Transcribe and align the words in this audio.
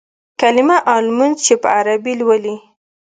کلیمه 0.41 0.77
او 0.91 0.99
لمونځ 1.07 1.35
چې 1.45 1.53
په 1.61 1.67
عربي 1.77 2.13
لولې. 2.19 2.55